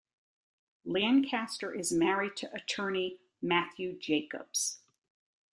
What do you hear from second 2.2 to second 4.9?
to attorney Matthew Jacobs.